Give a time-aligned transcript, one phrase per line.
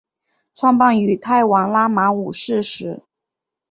[0.55, 3.03] 创办于泰王拉玛五世时。